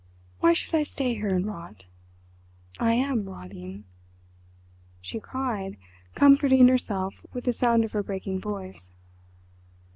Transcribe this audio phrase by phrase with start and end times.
[0.39, 3.83] Why should I stay here and rot?—I am rotting!"
[4.99, 5.77] she cried,
[6.15, 8.89] comforting herself with the sound of her breaking voice.